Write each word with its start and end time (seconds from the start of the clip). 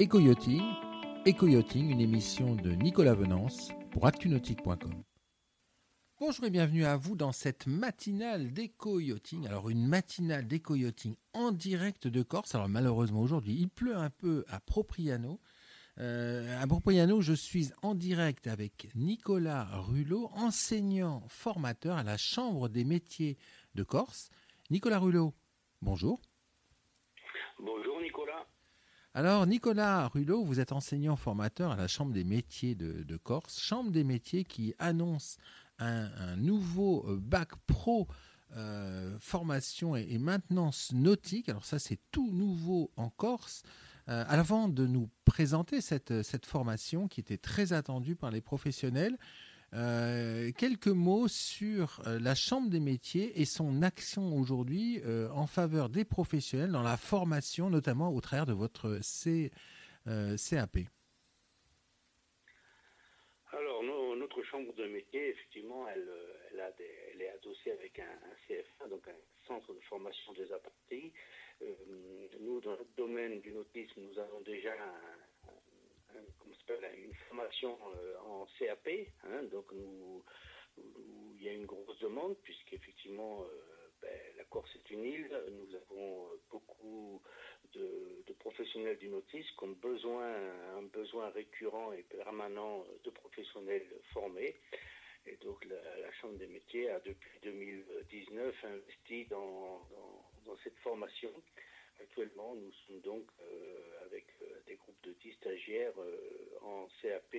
Éco-yachting, 0.00 1.90
une 1.90 2.00
émission 2.00 2.54
de 2.54 2.70
Nicolas 2.70 3.12
Venance 3.12 3.68
pour 3.90 4.06
actunautique.com. 4.06 5.04
Bonjour 6.18 6.46
et 6.46 6.50
bienvenue 6.50 6.86
à 6.86 6.96
vous 6.96 7.16
dans 7.16 7.32
cette 7.32 7.66
matinale 7.66 8.50
d'éco-yachting. 8.50 9.46
Alors 9.46 9.68
une 9.68 9.86
matinale 9.86 10.46
d'éco-yachting 10.46 11.16
en 11.34 11.52
direct 11.52 12.08
de 12.08 12.22
Corse. 12.22 12.54
Alors 12.54 12.70
malheureusement 12.70 13.20
aujourd'hui 13.20 13.52
il 13.52 13.68
pleut 13.68 13.94
un 13.94 14.08
peu 14.08 14.46
à 14.48 14.58
Propriano. 14.60 15.38
Euh, 15.98 16.58
à 16.58 16.66
Propriano 16.66 17.20
je 17.20 17.34
suis 17.34 17.68
en 17.82 17.94
direct 17.94 18.46
avec 18.46 18.88
Nicolas 18.94 19.68
Rulot, 19.82 20.30
enseignant 20.32 21.22
formateur 21.28 21.98
à 21.98 22.04
la 22.04 22.16
Chambre 22.16 22.70
des 22.70 22.84
métiers 22.84 23.36
de 23.74 23.82
Corse. 23.82 24.30
Nicolas 24.70 24.98
Rulot, 24.98 25.34
bonjour. 25.82 26.22
Bonjour 27.58 28.00
Nicolas. 28.00 28.46
Alors, 29.12 29.44
Nicolas 29.44 30.06
Rulot, 30.06 30.44
vous 30.44 30.60
êtes 30.60 30.70
enseignant 30.70 31.16
formateur 31.16 31.72
à 31.72 31.76
la 31.76 31.88
Chambre 31.88 32.12
des 32.12 32.22
métiers 32.22 32.76
de, 32.76 33.16
Corse, 33.16 33.60
Chambre 33.60 33.90
des 33.90 34.04
métiers 34.04 34.44
qui 34.44 34.72
annonce 34.78 35.36
un, 35.80 36.36
nouveau 36.36 37.04
euh, 37.08 37.18
bac 37.20 37.48
pro 37.66 38.06
euh, 38.56 39.16
formation 39.18 39.96
et, 39.96 40.18
maintenance 40.18 40.92
nautique. 40.92 41.48
Alors 41.48 41.64
ça, 41.64 41.80
c'est 41.80 41.98
tout 42.12 42.30
nouveau 42.30 42.92
en 42.96 43.10
Corse. 43.10 43.64
Euh, 44.08 44.24
avant 44.28 44.68
de 44.68 44.86
nous 44.86 45.10
présenter 45.24 45.80
cette, 45.80 46.22
cette 46.22 46.46
formation 46.46 47.08
qui 47.08 47.18
était 47.18 47.36
très 47.36 47.72
attendue 47.72 48.14
par 48.14 48.30
les 48.30 48.40
professionnels, 48.40 49.18
euh, 49.72 50.50
quelques 50.58 50.88
mots 50.88 51.28
sur 51.28 52.02
euh, 52.06 52.18
la 52.18 52.34
Chambre 52.34 52.70
des 52.70 52.80
métiers 52.80 53.40
et 53.40 53.44
son 53.44 53.82
action 53.82 54.36
aujourd'hui 54.36 55.00
euh, 55.04 55.28
en 55.30 55.46
faveur 55.46 55.88
des 55.88 56.04
professionnels 56.04 56.72
dans 56.72 56.82
la 56.82 56.96
formation, 56.96 57.70
notamment 57.70 58.12
au 58.12 58.20
travers 58.20 58.46
de 58.46 58.52
votre 58.52 58.98
C, 59.02 59.52
CAP. 60.04 60.78
Alors, 63.52 63.82
notre 64.16 64.42
Chambre 64.42 64.72
de 64.74 64.86
métiers, 64.86 65.28
effectivement, 65.28 65.86
elle, 65.88 66.08
est 67.20 67.28
adossée 67.28 67.70
avec 67.70 67.98
un, 68.00 68.18
CFA, 68.48 68.88
donc 68.88 69.06
un 69.06 69.46
centre 69.46 69.72
de 69.72 69.80
formation 69.80 70.32
des 70.32 70.50
apprentis. 70.52 71.12
nous, 72.40 72.60
dans 72.60 72.70
notre 72.70 72.94
domaine 72.96 73.40
du 73.40 73.52
nautisme, 73.52 74.00
nous 74.00 74.18
avons 74.18 74.40
déjà 74.40 74.72
un, 74.72 75.39
une 76.96 77.14
formation 77.28 77.78
euh, 77.94 78.16
en 78.26 78.46
CAP. 78.58 78.88
Hein, 79.24 79.44
donc 79.50 79.72
nous, 79.72 80.24
il 80.76 81.42
y 81.42 81.48
a 81.48 81.52
une 81.52 81.66
grosse 81.66 81.98
demande 82.00 82.36
puisqu'effectivement 82.42 83.42
euh, 83.42 83.90
ben, 84.02 84.18
la 84.36 84.44
Corse 84.44 84.70
est 84.76 84.90
une 84.90 85.04
île. 85.04 85.42
Nous 85.50 85.74
avons 85.74 86.26
euh, 86.26 86.40
beaucoup 86.50 87.22
de, 87.72 88.24
professionnels 88.38 88.96
du 88.98 89.08
nautisme 89.08 89.54
qui 89.58 89.64
ont 89.64 89.76
besoin, 89.82 90.34
un 90.78 90.82
besoin 90.82 91.28
récurrent 91.30 91.92
et 91.92 92.02
permanent 92.04 92.86
de 93.04 93.10
professionnels 93.10 93.86
formés. 94.12 94.56
Et 95.26 95.36
donc 95.36 95.64
la, 95.66 96.10
Chambre 96.20 96.38
des 96.38 96.46
métiers 96.46 96.88
a 96.90 97.00
depuis 97.00 97.38
2019 97.42 98.64
investi 98.64 99.26
dans, 99.26 99.86
dans 100.44 100.56
cette 100.64 100.76
formation. 100.78 101.30
Actuellement, 102.02 102.54
nous 102.54 102.72
sommes 102.86 103.00
donc 103.00 103.26
avec 104.06 104.26
des 104.66 104.76
groupes 104.76 105.02
de 105.02 105.12
10 105.22 105.32
stagiaires 105.34 105.92
en 106.62 106.88
CAP 107.00 107.36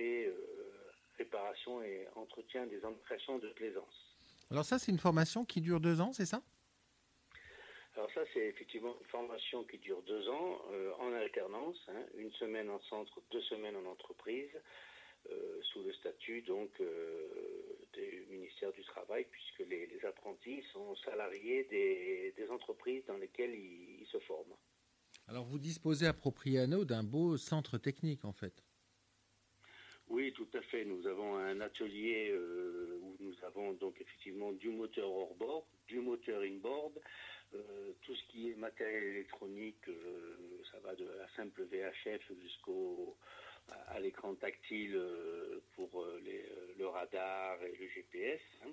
réparation 1.18 1.82
et 1.82 2.06
entretien 2.14 2.66
des 2.66 2.84
embarcations 2.84 3.38
de 3.38 3.48
plaisance. 3.50 4.16
Alors 4.50 4.64
ça, 4.64 4.78
c'est 4.78 4.90
une 4.90 4.98
formation 4.98 5.44
qui 5.44 5.60
dure 5.60 5.80
deux 5.80 6.00
ans, 6.00 6.12
c'est 6.12 6.26
ça? 6.26 6.42
Alors 7.94 8.10
ça, 8.12 8.22
c'est 8.32 8.46
effectivement 8.46 8.94
une 8.98 9.06
formation 9.06 9.64
qui 9.64 9.78
dure 9.78 10.02
deux 10.02 10.28
ans 10.28 10.62
en 10.98 11.12
alternance, 11.12 11.76
hein, 11.88 12.02
une 12.16 12.32
semaine 12.32 12.70
en 12.70 12.80
centre, 12.80 13.20
deux 13.30 13.42
semaines 13.42 13.76
en 13.76 13.84
entreprise, 13.84 14.50
sous 15.72 15.82
le 15.82 15.92
statut 15.94 16.42
donc 16.42 16.70
du 17.92 18.26
ministère 18.30 18.72
du 18.72 18.82
Travail, 18.84 19.26
puisque 19.30 19.68
les, 19.68 19.88
apprentis 20.04 20.62
sont 20.72 20.94
salariés 20.96 21.64
des, 21.70 22.50
entreprises 22.50 23.04
dans 23.06 23.16
lesquelles 23.16 23.54
ils, 23.54 24.06
se 24.10 24.18
forment. 24.20 24.54
Alors 25.28 25.44
vous 25.44 25.58
disposez 25.58 26.06
à 26.06 26.12
Propriano 26.12 26.84
d'un 26.84 27.02
beau 27.02 27.36
centre 27.36 27.78
technique 27.78 28.24
en 28.24 28.32
fait. 28.32 28.62
Oui, 30.08 30.32
tout 30.32 30.48
à 30.52 30.60
fait. 30.62 30.84
Nous 30.84 31.06
avons 31.06 31.36
un 31.36 31.60
atelier 31.60 32.30
euh, 32.30 32.98
où 33.00 33.16
nous 33.20 33.34
avons 33.46 33.72
donc 33.72 33.98
effectivement 34.00 34.52
du 34.52 34.68
moteur 34.68 35.10
hors 35.10 35.34
bord, 35.36 35.66
du 35.86 36.00
moteur 36.00 36.42
inboard, 36.42 36.92
euh, 37.54 37.92
tout 38.02 38.14
ce 38.14 38.22
qui 38.28 38.50
est 38.50 38.56
matériel 38.56 39.04
électronique, 39.04 39.88
euh, 39.88 40.62
ça 40.70 40.78
va 40.80 40.94
de 40.94 41.04
la 41.04 41.28
simple 41.36 41.64
VHF 41.64 42.32
jusqu'au 42.42 43.16
à, 43.68 44.00
l'écran 44.00 44.34
tactile 44.34 45.00
pour 45.74 46.04
le 46.24 46.86
radar 46.86 47.62
et 47.62 47.76
le 47.76 47.88
GPS. 47.88 48.40
Hein. 48.64 48.70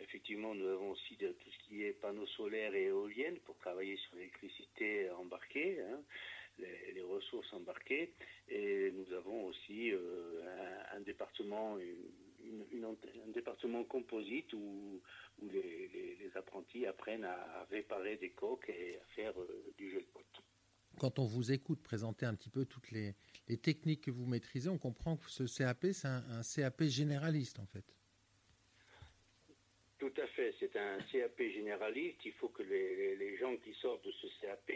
Effectivement, 0.00 0.54
nous 0.54 0.68
avons 0.68 0.90
aussi 0.90 1.16
de, 1.16 1.28
tout 1.28 1.50
ce 1.50 1.68
qui 1.68 1.84
est 1.84 1.92
panneaux 1.92 2.26
solaires 2.26 2.74
et 2.74 2.84
éoliennes 2.84 3.38
pour 3.40 3.56
travailler 3.58 3.96
sur 3.96 4.16
l'électricité 4.16 5.10
embarquée. 5.10 5.80
Hein 5.80 6.02
les, 6.58 7.02
ressources 7.02 7.52
embarquées. 7.52 8.12
Et 8.48 8.90
nous 8.92 9.12
avons 9.14 9.46
aussi 9.46 9.92
euh, 9.92 10.42
un, 10.92 11.00
département, 11.00 11.76
un 11.76 13.30
département 13.32 13.84
composite 13.84 14.52
où, 14.52 15.00
les, 15.42 16.30
apprentis 16.34 16.86
apprennent 16.86 17.24
à 17.24 17.66
réparer 17.70 18.16
des 18.16 18.30
coques 18.30 18.68
et 18.68 18.98
à 18.98 19.04
faire 19.14 19.40
euh, 19.40 19.72
du 19.78 19.90
gel 19.90 20.04
pot. 20.04 20.20
Quand 20.98 21.18
on 21.18 21.26
vous 21.26 21.52
écoute 21.52 21.82
présenter 21.82 22.24
un 22.24 22.34
petit 22.34 22.48
peu 22.48 22.64
toutes 22.64 22.90
les, 22.90 23.14
techniques 23.62 24.02
que 24.02 24.10
vous 24.10 24.26
maîtrisez, 24.26 24.68
on 24.70 24.78
comprend 24.78 25.16
que 25.16 25.30
ce 25.30 25.44
CAP, 25.44 25.86
c'est 25.92 26.08
un, 26.08 26.40
CAP 26.42 26.84
généraliste 26.84 27.58
en 27.58 27.66
fait. 27.66 27.84
Tout 29.98 30.12
à 30.16 30.26
fait, 30.28 30.54
c'est 30.58 30.76
un 30.76 30.98
CAP 31.12 31.38
généraliste. 31.38 32.24
Il 32.24 32.32
faut 32.32 32.48
que 32.48 32.62
les, 32.62 33.16
les, 33.16 33.36
gens 33.36 33.56
qui 33.56 33.74
sortent 33.74 34.04
de 34.04 34.12
ce 34.12 34.26
CAP 34.40 34.72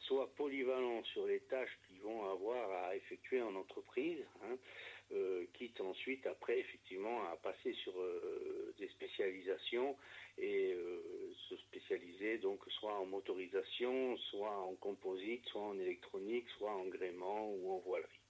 soit 0.00 0.32
polyvalent 0.34 1.02
sur 1.04 1.26
les 1.26 1.40
tâches 1.40 1.78
qu'ils 1.86 2.00
vont 2.00 2.30
avoir 2.30 2.84
à 2.84 2.94
effectuer 2.94 3.42
en 3.42 3.54
entreprise, 3.54 4.24
hein, 4.44 4.56
euh, 5.12 5.44
quitte 5.54 5.80
ensuite 5.80 6.26
après 6.26 6.58
effectivement 6.58 7.22
à 7.32 7.36
passer 7.36 7.72
sur 7.84 7.92
euh, 7.96 8.74
des 8.76 8.88
spécialisations 8.88 9.96
et 10.36 10.72
euh, 10.74 11.32
se 11.48 11.56
spécialiser 11.58 12.38
donc 12.38 12.58
soit 12.70 12.98
en 12.98 13.06
motorisation, 13.06 14.16
soit 14.16 14.58
en 14.58 14.74
composite, 14.74 15.44
soit 15.46 15.62
en 15.62 15.78
électronique, 15.78 16.46
soit 16.58 16.74
en 16.74 16.86
gréement 16.86 17.52
ou 17.52 17.70
en 17.70 17.78
voilerie. 17.86 18.20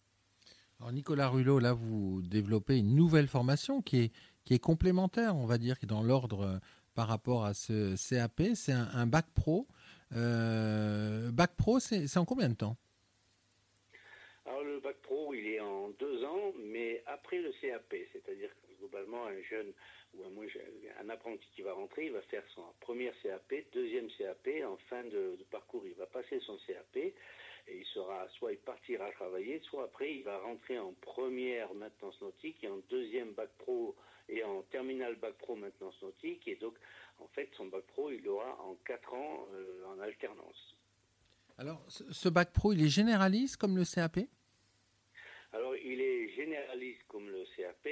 Alors 0.79 0.93
Nicolas 0.93 1.31
Rulot, 1.31 1.61
là 1.61 1.73
vous 1.73 2.21
développez 2.21 2.77
une 2.77 2.95
nouvelle 2.95 3.29
formation 3.29 3.81
qui 3.81 4.01
est, 4.01 4.13
qui 4.45 4.53
est 4.53 4.59
complémentaire, 4.59 5.35
on 5.35 5.47
va 5.47 5.57
dire, 5.57 5.79
qui 5.79 5.87
est 5.87 5.89
dans 5.89 6.03
l'ordre 6.03 6.61
par 6.95 7.09
rapport 7.09 7.47
à 7.47 7.55
ce 7.55 7.97
CAP, 7.97 8.55
c'est 8.55 8.73
un 8.73 9.07
bac 9.07 9.25
pro 9.35 9.67
bac 10.11 11.57
pro, 11.57 11.81
c'est 11.81 12.17
en 12.19 12.27
combien 12.27 12.51
de 12.51 12.55
temps 12.55 12.77
Alors 14.45 14.63
le 14.63 14.79
bac 14.81 14.97
pro, 15.03 15.33
il 15.35 15.47
est 15.47 15.61
en 15.61 15.89
deux 15.99 16.25
après 17.07 17.39
le 17.39 17.53
CAP, 17.61 17.95
c'est-à-dire 18.13 18.51
globalement 18.79 19.27
un 19.27 19.43
jeune 19.43 19.73
ou 20.15 20.23
un, 20.25 21.09
apprenti 21.09 21.47
qui 21.55 21.63
va 21.63 21.73
rentrer, 21.73 22.07
il 22.07 22.13
va 22.13 22.23
faire 22.23 22.45
son 22.55 22.63
première 22.81 23.15
CAP, 23.23 23.53
deuxième 23.73 24.09
CAP, 24.19 24.49
en 24.65 24.77
fin 24.89 25.05
de, 25.05 25.39
parcours, 25.51 25.87
il 25.87 25.95
va 25.95 26.07
passer 26.07 26.41
son 26.41 26.59
CAP 26.67 26.97
et 26.97 27.15
il 27.69 27.85
sera 27.87 28.29
soit 28.39 28.53
il 28.53 28.59
partira 28.59 29.11
travailler, 29.13 29.61
soit 29.61 29.85
après 29.85 30.15
il 30.15 30.23
va 30.23 30.39
rentrer 30.39 30.79
en 30.79 30.93
première 31.01 31.75
maintenance 31.75 32.21
nautique 32.21 32.63
et 32.63 32.69
en 32.69 32.79
deuxième 32.89 33.33
bac 33.33 33.51
pro 33.59 33.97
et 34.29 34.43
en 34.45 34.63
terminal 34.63 35.17
bac 35.17 35.35
pro 35.35 35.57
maintenance 35.57 36.01
nautique 36.03 36.47
et 36.47 36.57
donc 36.57 36.77
en 37.19 37.29
fait, 37.29 37.49
son 37.57 37.67
bac 37.67 37.85
pro, 37.87 38.11
il 38.11 38.23
l'aura 38.23 38.61
en 38.61 38.77
4 38.85 39.15
ans 39.15 39.47
euh, 39.55 39.87
en 39.87 40.01
alternance. 40.01 40.77
Alors, 41.59 41.83
ce 41.89 42.29
bac 42.29 42.53
pro, 42.53 42.73
il 42.73 42.85
est 42.85 42.89
généraliste 42.89 43.57
comme 43.57 43.77
le 43.77 43.85
CAP 43.85 44.19
Alors, 45.57 45.75
il 45.75 46.03
est 46.03 46.29
généraliste 46.37 47.03
comme 47.09 47.31
le 47.31 47.43
CAP, 47.57 47.89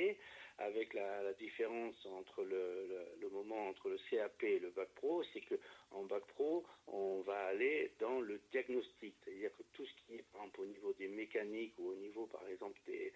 avec 0.58 0.92
la, 0.92 1.32
différence 1.32 1.94
entre 2.04 2.44
le, 2.44 3.28
moment 3.30 3.68
entre 3.68 3.88
le 3.88 3.98
CAP 4.10 4.42
et 4.42 4.58
le 4.58 4.68
bac 4.68 4.88
pro, 4.96 5.24
c'est 5.32 5.40
que 5.40 5.54
en 5.90 6.02
bac 6.02 6.22
pro, 6.34 6.62
on 6.88 7.22
va 7.22 7.46
aller 7.46 7.90
dans 7.98 8.20
le 8.20 8.38
diagnostic, 8.52 9.14
c'est-à-dire 9.24 9.50
que 9.56 9.62
tout 9.72 9.86
ce 9.86 9.92
qui 10.06 10.16
est, 10.16 10.24
par 10.30 10.42
exemple, 10.42 10.60
au 10.60 10.66
niveau 10.66 10.92
des 10.92 11.08
mécaniques 11.08 11.72
ou 11.78 11.88
au 11.88 11.96
niveau, 11.96 12.26
par 12.26 12.46
exemple, 12.48 12.78
des, 12.86 13.10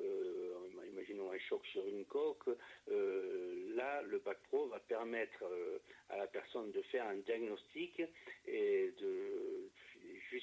euh, 0.00 0.54
imaginons 0.90 1.30
un 1.30 1.38
choc 1.38 1.64
sur 1.66 1.86
une 1.86 2.04
coque, 2.04 2.48
euh, 2.90 3.74
là, 3.76 4.02
le 4.02 4.18
bac 4.18 4.38
pro 4.48 4.66
va 4.66 4.80
permettre 4.80 5.44
euh, 5.44 5.78
à 6.10 6.16
la 6.16 6.26
personne 6.26 6.72
de 6.72 6.82
faire 6.82 7.06
un 7.06 7.16
diagnostic 7.16 8.02
et 8.46 8.92
de 9.00 9.41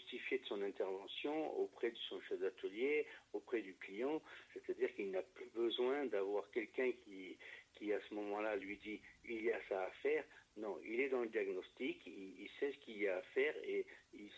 justifier 0.10 0.40
de 0.40 0.46
son 0.46 0.62
intervention 0.62 1.60
auprès 1.60 1.92
de 1.92 1.98
son 2.10 2.20
chef 2.22 2.40
d'atelier, 2.40 3.06
auprès 3.34 3.62
du 3.62 3.76
client, 3.76 4.22
c'est-à-dire 4.54 4.94
qu'il 4.96 5.12
n'a 5.12 5.22
plus 5.22 5.50
besoin 5.56 6.06
d'avoir 6.08 6.50
quelqu'un 6.52 6.92
qui, 7.04 7.38
qui 7.76 7.94
à 7.94 8.00
ce 8.08 8.14
moment-là 8.16 8.56
lui 8.56 8.78
dit 8.78 9.00
il 9.26 9.44
y 9.44 9.52
a 9.52 9.60
ça 9.68 9.84
à 9.84 9.92
faire. 10.02 10.24
Non, 10.58 10.78
il 10.86 11.00
est 11.00 11.10
dans 11.10 11.22
le 11.22 11.30
diagnostic, 11.30 12.02
il, 12.06 12.50
sait 12.60 12.72
ce 12.72 12.78
qu'il 12.80 12.98
y 13.02 13.08
a 13.08 13.18
à 13.18 13.22
faire 13.34 13.56
et 13.64 13.86
il 14.14 14.30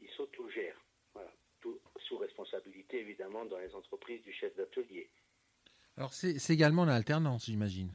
il 0.00 0.08
s'autogère, 0.16 0.80
voilà, 1.12 1.32
tout 1.60 1.78
sous 2.06 2.18
responsabilité 2.18 3.04
les 3.58 3.74
entreprises 3.74 4.22
du 4.22 4.32
chef 4.32 4.54
d'atelier. 4.56 5.10
Alors 5.96 6.12
c'est 6.14 6.50
également 6.50 6.84
l'alternance, 6.84 7.46
j'imagine. 7.46 7.92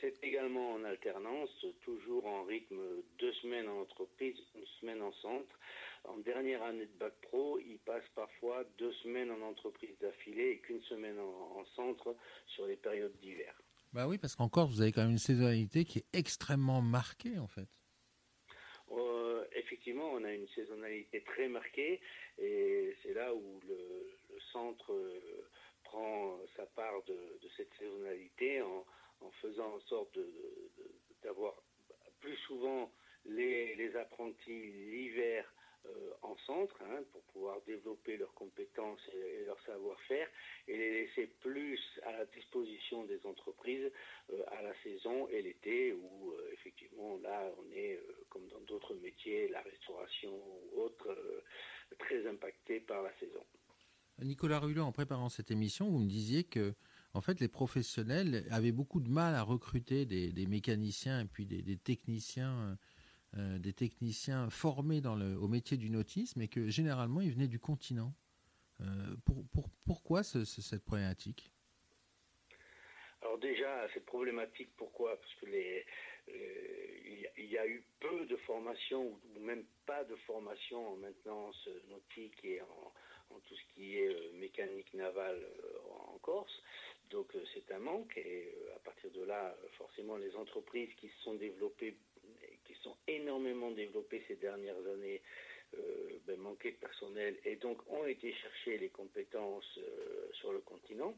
C'est 0.00 0.22
également 0.22 0.72
en 0.72 0.84
alternance, 0.84 1.50
toujours 1.82 2.24
en 2.26 2.44
rythme 2.44 2.80
deux 3.18 3.32
semaines 3.34 3.68
en 3.68 3.82
entreprise, 3.82 4.36
une 4.54 4.66
semaine 4.80 5.02
en 5.02 5.12
centre. 5.12 5.58
En 6.04 6.16
dernière 6.18 6.62
année 6.62 6.86
de 6.86 6.98
bac 6.98 7.12
pro, 7.22 7.58
il 7.58 7.78
passe 7.80 8.04
parfois 8.14 8.64
deux 8.78 8.92
semaines 9.02 9.30
en 9.30 9.42
entreprise 9.42 9.96
d'affilée 10.00 10.52
et 10.52 10.58
qu'une 10.58 10.80
semaine 10.82 11.18
en, 11.18 11.64
centre 11.76 12.16
sur 12.46 12.66
les 12.66 12.76
périodes 12.76 13.14
d'hiver. 13.20 13.54
Bah 13.92 14.08
oui, 14.08 14.16
parce 14.16 14.36
qu'en 14.36 14.48
Corse, 14.48 14.70
vous 14.70 14.80
avez 14.80 14.92
quand 14.92 15.02
même 15.02 15.10
une 15.10 15.18
saisonnalité 15.18 15.84
qui 15.84 15.98
est 15.98 16.06
extrêmement 16.14 16.80
marquée 16.80 17.38
en 17.38 17.48
fait. 17.48 17.68
Euh, 18.92 19.44
effectivement, 19.52 20.10
on 20.12 20.24
a 20.24 20.32
une 20.32 20.48
saisonnalité 20.48 21.22
très 21.22 21.48
marquée 21.48 22.00
et 22.38 22.96
c'est 23.02 23.12
là 23.12 23.34
où 23.34 23.60
le, 23.68 24.06
centre 24.52 24.92
euh, 24.92 25.46
prend 25.84 26.38
sa 26.56 26.64
part 26.66 27.02
de, 27.06 27.16
cette 27.56 27.72
saisonnalité 27.78 28.62
en, 28.62 28.84
faisant 29.40 29.74
en 29.74 29.80
sorte 29.80 30.18
d'avoir 31.22 31.54
plus 32.20 32.36
souvent 32.46 32.90
les 33.26 33.96
apprentis 33.96 34.72
l'hiver 34.72 35.44
euh, 35.86 36.10
en 36.20 36.36
centre 36.46 36.76
hein, 36.82 37.02
pour 37.10 37.22
pouvoir 37.32 37.56
développer 37.66 38.18
leurs 38.18 38.34
compétences 38.34 39.00
et, 39.14 39.44
leur 39.46 39.58
savoir-faire 39.64 40.28
et 40.68 40.76
les 40.76 40.90
laisser 40.90 41.26
plus 41.40 41.80
à 42.02 42.12
la 42.12 42.26
disposition 42.26 43.04
des 43.04 43.18
entreprises 43.24 43.90
euh, 44.30 44.42
à 44.58 44.60
la 44.60 44.74
saison 44.82 45.26
et 45.28 45.40
l'été 45.40 45.94
où 45.94 46.32
euh, 46.32 46.50
effectivement 46.52 47.18
là 47.22 47.50
on 47.58 47.72
est 47.72 47.98
comme 48.28 48.46
dans 48.48 48.60
d'autres 48.60 48.94
métiers, 48.96 49.48
la 49.48 49.62
restauration 49.62 50.30
ou 50.74 50.82
autres, 50.82 51.16
très 51.98 52.26
impacté 52.26 52.80
par 52.80 53.02
la 53.02 53.12
saison. 53.18 53.42
Nicolas 54.18 54.60
Rulot, 54.60 54.82
en 54.82 54.92
préparant 54.92 55.30
cette 55.30 55.50
émission, 55.50 55.88
vous 55.88 55.98
me 55.98 56.08
disiez 56.08 56.44
que 56.44 56.74
en 57.14 57.20
fait, 57.20 57.40
les 57.40 57.48
professionnels 57.48 58.46
avaient 58.50 58.72
beaucoup 58.72 59.00
de 59.00 59.10
mal 59.10 59.34
à 59.34 59.42
recruter 59.42 60.06
des, 60.06 60.46
mécaniciens 60.46 61.20
et 61.20 61.24
puis 61.24 61.46
des 61.46 61.76
techniciens 61.76 62.78
euh, 63.38 63.58
des 63.60 63.72
techniciens 63.72 64.50
formés 64.50 65.00
au 65.06 65.46
métier 65.46 65.76
du 65.76 65.88
nautisme 65.88 66.40
et 66.40 66.48
que 66.48 66.68
généralement 66.68 67.20
ils 67.20 67.30
venaient 67.30 67.46
du 67.46 67.60
continent. 67.60 68.12
Euh, 68.80 68.84
pour, 69.24 69.70
pourquoi 69.86 70.24
cette 70.24 70.84
problématique? 70.84 71.52
Alors 73.22 73.38
déjà, 73.38 73.86
cette 73.94 74.06
problématique, 74.06 74.70
pourquoi? 74.76 75.16
Parce 75.16 75.34
que 75.34 75.46
euh, 75.46 75.72
il 77.38 77.46
y 77.46 77.56
a 77.56 77.68
eu 77.68 77.84
peu 78.00 78.26
de 78.26 78.36
formation 78.38 79.20
ou 79.36 79.38
même 79.38 79.64
pas 79.86 80.02
de 80.04 80.16
formation 80.26 80.94
en 80.94 80.96
maintenance 80.96 81.68
nautique 81.88 82.44
et 82.44 82.60
en, 82.62 83.38
tout 83.46 83.54
ce 83.54 83.74
qui 83.74 83.96
est 83.96 84.32
mécanique 84.40 84.92
navale 84.92 85.46
en 85.88 86.18
Corse. 86.18 86.62
Donc 87.10 87.32
c'est 87.54 87.72
un 87.72 87.80
manque 87.80 88.16
et 88.16 88.54
à 88.76 88.78
partir 88.78 89.10
de 89.10 89.24
là, 89.24 89.56
forcément, 89.72 90.16
les 90.16 90.34
entreprises 90.36 90.90
qui 90.96 91.08
se 91.08 91.22
sont 91.22 91.34
développées 91.34 91.96
qui 92.64 92.74
sont 92.82 92.96
énormément 93.08 93.70
développés 93.70 94.22
ces 94.28 94.36
dernières 94.36 94.78
années, 94.86 95.20
euh, 95.74 96.18
ben, 96.26 96.36
manquaient 96.38 96.72
de 96.72 96.76
personnel 96.76 97.36
et 97.44 97.56
donc 97.56 97.78
ont 97.90 98.06
été 98.06 98.32
chercher 98.32 98.78
les 98.78 98.88
compétences 98.88 99.78
euh, 99.78 100.28
sur 100.32 100.52
le 100.52 100.60
continent. 100.60 101.14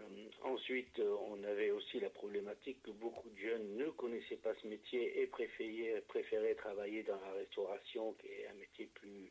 Euh, 0.00 0.04
ensuite, 0.42 0.98
on 1.00 1.42
avait 1.44 1.70
aussi 1.70 2.00
la 2.00 2.10
problématique 2.10 2.82
que 2.82 2.90
beaucoup 2.90 3.28
de 3.30 3.38
jeunes 3.38 3.76
ne 3.76 3.90
connaissaient 3.90 4.36
pas 4.36 4.54
ce 4.62 4.66
métier 4.66 5.20
et 5.20 5.26
préféraient, 5.26 6.54
travailler 6.54 7.02
dans 7.02 7.20
la 7.20 7.32
restauration, 7.32 8.14
qui 8.14 8.28
est 8.28 8.46
un 8.48 8.54
métier 8.54 8.86
plus, 8.94 9.30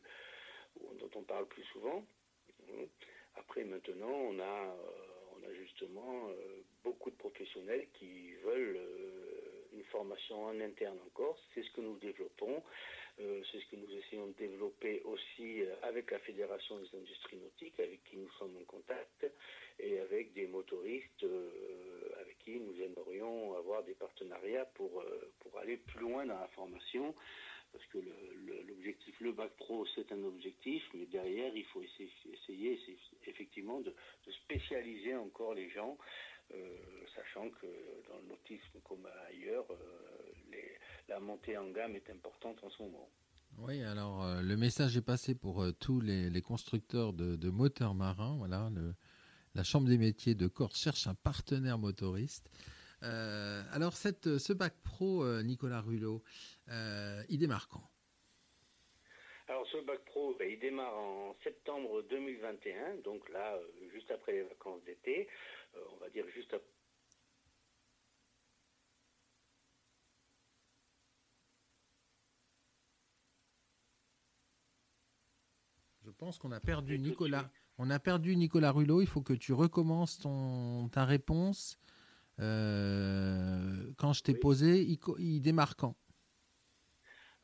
dont 0.98 1.10
on 1.16 1.22
parle 1.22 1.46
plus 1.46 1.64
souvent. 1.64 2.04
Après, 3.36 3.64
maintenant, 3.64 4.12
on 4.12 4.38
a, 4.38 4.76
justement 5.54 6.30
beaucoup 6.84 7.10
de 7.10 7.16
professionnels 7.16 7.86
qui 7.94 8.32
veulent 8.44 8.78
une 9.72 9.84
formation 9.84 10.44
en 10.44 10.60
interne 10.60 10.98
en 11.04 11.10
Corse. 11.10 11.40
C'est 11.54 11.62
ce 11.62 11.70
que 11.70 11.80
nous 11.80 11.96
développons. 11.98 12.62
Euh, 13.20 13.42
c'est 13.50 13.60
ce 13.60 13.66
que 13.66 13.76
nous 13.76 13.90
essayons 13.94 14.28
de 14.28 14.32
développer 14.32 15.02
aussi 15.04 15.62
euh, 15.62 15.74
avec 15.82 16.10
la 16.10 16.18
Fédération 16.20 16.78
des 16.78 16.98
industries 16.98 17.36
nautiques, 17.36 17.78
avec 17.78 18.02
qui 18.04 18.16
nous 18.16 18.30
sommes 18.38 18.56
en 18.56 18.64
contact, 18.64 19.26
et 19.78 20.00
avec 20.00 20.32
des 20.32 20.46
motoristes 20.46 21.24
euh, 21.24 21.50
avec 22.20 22.38
qui 22.38 22.58
nous 22.58 22.80
aimerions 22.80 23.54
avoir 23.56 23.82
des 23.84 23.94
partenariats 23.94 24.64
pour, 24.74 25.04
pour 25.40 25.58
aller 25.58 25.76
plus 25.76 26.00
loin 26.00 26.24
dans 26.24 26.38
la 26.38 26.48
formation. 26.48 27.14
Parce 27.72 27.86
que 27.86 27.98
l'objectif, 28.68 29.18
le, 29.20 29.32
bac 29.32 29.50
pro, 29.56 29.86
c'est 29.94 30.12
un 30.12 30.22
objectif, 30.24 30.82
mais 30.94 31.06
derrière, 31.06 31.56
il 31.56 31.64
faut 31.66 31.82
essayer, 31.82 32.78
effectivement 33.26 33.80
de, 33.80 33.94
spécialiser 34.44 35.16
encore 35.16 35.54
les 35.54 35.70
gens 35.70 35.96
euh, 36.52 36.56
sachant 37.14 37.48
que 37.50 37.66
dans 38.08 38.18
le 38.18 38.28
nautisme 38.28 38.78
comme 38.84 39.06
ailleurs, 39.30 39.64
euh, 39.70 40.56
la 41.08 41.18
montée 41.20 41.56
en 41.56 41.70
gamme 41.70 41.96
est 41.96 42.10
importante 42.10 42.62
en 42.62 42.70
ce 42.70 42.82
moment. 42.82 43.08
Oui, 43.58 43.82
alors 43.82 44.24
euh, 44.24 44.42
le 44.42 44.56
message 44.56 44.96
est 44.96 45.02
passé 45.02 45.34
pour 45.34 45.64
tous 45.78 46.00
les, 46.00 46.42
constructeurs 46.42 47.12
de, 47.12 47.50
moteurs 47.50 47.94
marins. 47.94 48.36
Voilà, 48.36 48.70
la 49.54 49.62
Chambre 49.64 49.88
des 49.88 49.98
métiers 49.98 50.34
de 50.34 50.46
Corse 50.46 50.78
cherche 50.78 51.06
un 51.06 51.14
partenaire 51.14 51.78
motoriste. 51.78 52.50
Alors 53.02 53.94
cette, 53.94 54.38
ce 54.38 54.52
bac 54.52 54.74
pro, 54.84 55.26
Nicolas 55.42 55.80
Rulot, 55.80 56.22
il 56.68 57.38
démarre 57.38 57.68
quand? 57.68 57.92
Alors 59.48 59.66
ce 59.66 59.78
bac 59.84 60.02
pro, 60.06 60.34
ben, 60.38 60.48
il 60.50 60.58
démarre 60.58 60.96
en 60.96 61.36
septembre 61.42 62.02
2021, 62.08 63.02
donc 63.04 63.28
là, 63.28 63.58
juste 63.92 64.10
après 64.10 64.32
les 64.32 64.42
vacances 64.44 64.82
d'été. 64.84 65.28
Euh, 65.74 65.80
on 65.92 65.96
va 65.96 66.08
dire 66.10 66.24
juste 66.34 66.54
après. 66.54 66.66
Je 76.04 76.10
pense 76.10 76.38
qu'on 76.38 76.52
a 76.52 76.60
perdu 76.60 76.98
Nicolas. 76.98 77.50
On 77.78 77.90
a 77.90 77.98
perdu 77.98 78.36
Nicolas 78.36 78.70
Rulot. 78.72 79.00
Il 79.00 79.06
faut 79.06 79.22
que 79.22 79.32
tu 79.32 79.52
recommences 79.52 80.18
ton, 80.18 80.88
ta 80.88 81.04
réponse. 81.04 81.78
Euh, 82.40 83.92
quand 83.98 84.12
je 84.12 84.22
t'ai 84.22 84.34
posé, 84.34 84.80
il, 85.18 85.40
démarre 85.42 85.76
quand? 85.76 85.94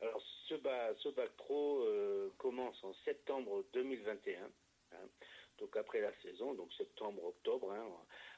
Alors, 0.01 0.21
ce 0.47 0.55
bac, 0.55 0.95
ce 0.99 1.09
bac 1.09 1.29
pro 1.37 1.83
euh, 1.83 2.29
commence 2.37 2.83
en 2.83 2.93
septembre 3.05 3.65
2021 3.73 4.49
donc 5.59 5.75
après 5.75 6.01
la 6.01 6.11
saison, 6.21 6.53
donc 6.53 6.71
septembre-octobre, 6.73 7.71
hein, 7.71 7.85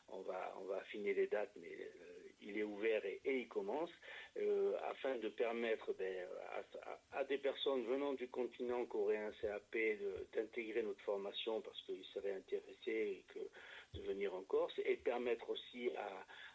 on, 0.10 0.22
va, 0.22 0.56
on 0.60 0.66
va 0.66 0.78
affiner 0.78 1.14
les 1.14 1.28
dates, 1.28 1.52
mais 1.56 1.72
euh, 1.72 2.21
il 2.42 2.58
est 2.58 2.64
ouvert 2.64 3.04
et, 3.06 3.22
il 3.26 3.48
commence, 3.48 3.90
euh, 4.38 4.74
afin 4.90 5.16
de 5.18 5.30
permettre 5.30 5.94
ben, 5.94 6.28
à, 7.14 7.24
des 7.26 7.38
personnes 7.38 7.84
venant 7.86 8.14
du 8.14 8.28
continent 8.28 8.86
qui 8.86 8.98
auraient 8.98 9.18
un 9.18 9.32
CAP 9.42 9.78
d'intégrer 10.34 10.84
notre 10.84 11.02
formation 11.02 11.62
parce 11.62 11.82
qu'ils 11.84 12.04
seraient 12.14 12.34
intéressés 12.34 13.24
et 13.36 13.98
de 13.98 14.02
venir 14.02 14.34
en 14.34 14.44
Corse, 14.44 14.74
et 14.86 14.96
permettre 14.96 15.50
aussi 15.50 15.92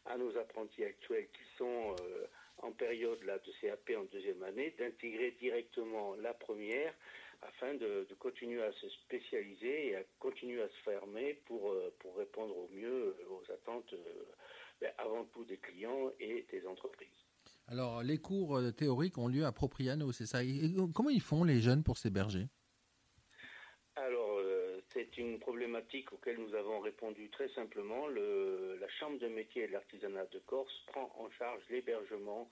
à, 0.07 0.17
nos 0.17 0.37
apprentis 0.39 0.85
actuels 0.85 1.29
qui 1.33 1.59
sont 1.59 1.95
euh, 2.01 2.27
en 2.59 2.73
période 2.73 3.23
là, 3.25 3.39
de 3.39 3.53
CAP 3.61 3.91
en 3.99 4.05
deuxième 4.05 4.43
année 4.43 4.75
d'intégrer 4.79 5.33
directement 5.33 6.15
la 6.17 6.33
première 6.33 6.95
afin 7.43 7.75
de, 7.75 8.07
continuer 8.19 8.63
à 8.63 8.73
se 8.73 8.89
spécialiser 8.89 9.89
et 9.89 9.97
à 9.97 10.03
continuer 10.19 10.63
à 10.63 10.69
se 10.69 10.83
fermer 10.85 11.35
pour, 11.47 11.71
euh, 11.71 11.93
pour 11.99 12.17
répondre 12.17 12.57
au 12.57 12.69
mieux 12.73 13.15
aux 13.31 13.53
attentes 13.53 13.95
ben, 14.81 14.93
avant 14.99 15.25
tout 15.27 15.45
des 15.45 15.59
clients 15.59 16.11
et 16.21 16.47
des 16.51 16.67
entreprises. 16.67 17.09
Alors, 17.69 18.03
les 18.03 18.19
cours 18.19 18.61
théoriques 18.77 19.19
ont 19.19 19.29
lieu 19.29 19.45
à 19.45 19.53
Propriano, 19.53 20.13
c'est 20.13 20.27
ça 20.27 20.39
Comment 20.95 21.11
ils 21.11 21.23
font 21.23 21.43
les 21.43 21.61
jeunes 21.61 21.83
pour 21.83 21.99
s'héberger? 21.99 22.47
Alors, 23.97 24.41
c'est 24.97 25.19
une 25.19 25.39
problématique 25.39 26.13
auquel 26.13 26.39
nous 26.39 26.55
avons 26.55 26.81
répondu 26.81 27.29
très 27.29 27.49
simplement. 27.51 28.07
Le, 28.07 28.79
la 28.81 28.89
Chambre 28.89 29.19
de 29.19 29.29
métier 29.29 29.65
et 29.65 29.67
de 29.67 29.73
l'artisanat 29.73 30.25
de 30.27 30.39
Corse 30.39 30.73
prend 30.87 31.13
en 31.19 31.31
charge 31.31 31.63
l'hébergement 31.69 32.51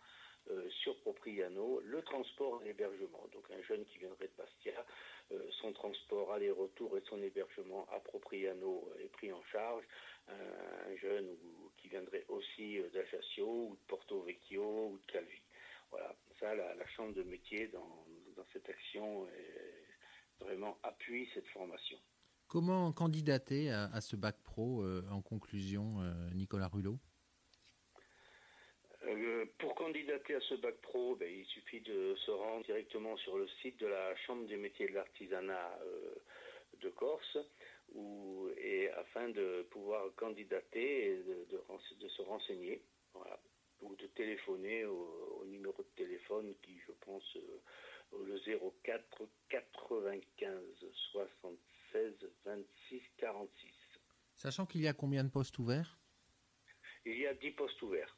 euh, 0.50 0.68
sur 0.82 0.94
Propriano 1.00 1.80
le 1.82 2.02
transport 2.02 2.60
et 2.62 2.66
l'hébergement. 2.66 3.26
Donc 3.32 3.44
un 3.50 3.62
jeune 3.62 3.82
qui 3.86 3.96
viendrait 3.96 4.26
de 4.26 4.36
Bastia, 4.36 4.84
euh, 5.32 5.38
son 5.62 5.72
transport 5.72 6.20
aller-retour 6.34 6.96
et 6.96 7.02
son 7.08 7.22
hébergement 7.22 7.86
à 7.90 8.00
Propriano 8.00 8.92
est 9.02 9.08
pris 9.08 9.32
en 9.32 9.42
charge. 9.44 9.84
Un, 10.28 10.96
jeune 10.96 11.36
qui 11.76 11.88
viendrait 11.88 12.24
aussi 12.28 12.78
euh, 12.78 12.88
d'Ajaccio 12.90 13.46
ou 13.46 13.74
de 13.74 13.80
Porto 13.88 14.22
Vecchio 14.22 14.88
ou 14.88 14.98
de 14.98 15.12
Calvi. 15.12 15.40
Voilà, 15.90 16.14
ça 16.40 16.54
la, 16.54 16.86
Chambre 16.96 17.14
de 17.14 17.22
métier 17.24 17.68
dans, 17.68 18.04
cette 18.52 18.68
action 18.68 19.26
vraiment 20.40 20.78
appuie 20.82 21.28
cette 21.34 21.46
formation. 21.48 21.98
Comment 22.46 22.92
candidater 22.92 23.70
à, 23.70 24.00
ce 24.00 24.16
bac 24.16 24.36
pro 24.44 24.84
en 25.10 25.22
conclusion, 25.22 25.98
Nicolas 26.32 26.68
Rulot 26.68 26.98
euh, 29.16 29.46
pour 29.58 29.74
candidater 29.74 30.34
à 30.34 30.40
ce 30.40 30.54
bac 30.54 30.74
pro, 30.82 31.16
ben, 31.16 31.28
il 31.28 31.44
suffit 31.46 31.80
de 31.80 32.14
se 32.16 32.30
rendre 32.30 32.64
directement 32.64 33.16
sur 33.18 33.36
le 33.38 33.48
site 33.62 33.78
de 33.80 33.86
la 33.86 34.16
Chambre 34.16 34.46
des 34.46 34.56
métiers 34.56 34.88
de 34.88 34.94
l'artisanat 34.94 35.78
euh, 35.82 36.14
de 36.80 36.88
Corse, 36.90 37.38
et 38.56 38.88
afin 38.90 39.28
de 39.28 39.66
pouvoir 39.70 40.12
candidater 40.16 41.12
et 41.12 41.16
de, 41.22 42.08
se 42.08 42.22
renseigner. 42.22 42.82
ou 43.80 43.94
de 43.96 44.06
téléphoner 44.08 44.84
au, 44.86 45.44
numéro 45.46 45.82
de 45.82 45.88
téléphone 45.96 46.54
qui, 46.62 46.78
je 46.86 46.92
pense, 47.04 47.36
euh, 47.36 48.24
le 48.24 48.38
04 48.82 49.28
95 49.50 50.60
76 51.12 52.14
26 52.44 53.02
46. 53.18 53.70
Sachant 54.36 54.66
qu'il 54.66 54.80
y 54.80 54.88
a 54.88 54.92
combien 54.92 55.22
de 55.22 55.30
postes 55.30 55.58
ouverts? 55.58 55.98
Il 57.04 57.18
y 57.18 57.26
a 57.26 57.34
10 57.34 57.50
postes 57.52 57.80
ouverts. 57.82 58.16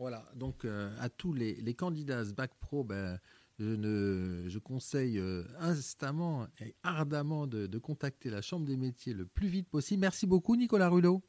Voilà, 0.00 0.24
donc 0.34 0.64
euh, 0.64 0.88
à 0.98 1.10
tous 1.10 1.34
les, 1.34 1.74
candidats 1.74 2.24
ce 2.24 2.32
bac 2.32 2.52
pro, 2.58 2.84
ben, 2.84 3.20
je, 3.58 4.58
conseille 4.58 5.18
euh, 5.18 5.44
instamment 5.58 6.46
et 6.58 6.74
ardemment 6.82 7.46
de, 7.46 7.76
contacter 7.76 8.30
la 8.30 8.40
Chambre 8.40 8.64
des 8.64 8.78
métiers 8.78 9.12
le 9.12 9.26
plus 9.26 9.48
vite 9.48 9.68
possible. 9.68 10.00
Merci 10.00 10.26
beaucoup 10.26 10.56
Nicolas 10.56 10.88
Rulot. 10.88 11.20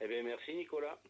Eh 0.00 0.08
bien 0.08 0.24
merci 0.24 0.52
Nicolas. 0.56 1.00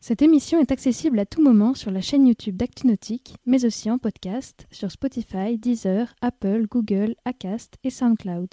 Cette 0.00 0.20
émission 0.20 0.58
est 0.58 0.72
accessible 0.72 1.20
à 1.20 1.26
tout 1.26 1.44
moment 1.44 1.74
sur 1.74 1.92
la 1.92 2.00
chaîne 2.00 2.26
YouTube 2.26 2.56
d'ActuNautique, 2.56 3.36
mais 3.46 3.64
aussi 3.64 3.88
en 3.88 3.98
podcast 3.98 4.66
sur 4.72 4.90
Spotify, 4.90 5.58
Deezer, 5.58 6.12
Apple, 6.22 6.66
Google, 6.66 7.14
Acast 7.24 7.76
et 7.84 7.90
SoundCloud. 7.90 8.48